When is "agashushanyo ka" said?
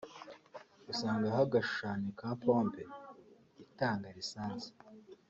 1.45-2.29